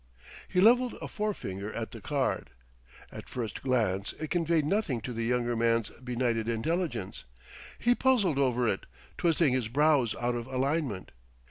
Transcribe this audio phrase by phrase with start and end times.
[0.47, 2.49] He leveled a forefinger at the card.
[3.11, 7.23] At first glance it conveyed nothing to the younger man's benighted intelligence.
[7.77, 8.87] He puzzled over it,
[9.19, 11.11] twisting his brows out of alignment.